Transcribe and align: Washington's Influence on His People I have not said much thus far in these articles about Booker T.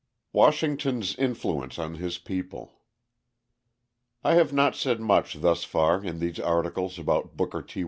Washington's 0.33 1.15
Influence 1.15 1.77
on 1.77 1.93
His 1.93 2.17
People 2.17 2.79
I 4.23 4.33
have 4.33 4.51
not 4.51 4.75
said 4.75 4.99
much 4.99 5.41
thus 5.41 5.63
far 5.63 6.03
in 6.03 6.17
these 6.17 6.39
articles 6.39 6.97
about 6.97 7.37
Booker 7.37 7.61
T. 7.61 7.79